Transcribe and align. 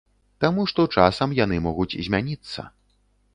Таму 0.45 0.63
што 0.71 0.85
часам 0.95 1.35
яны 1.43 1.59
могуць 1.67 1.99
змяніцца. 2.09 2.67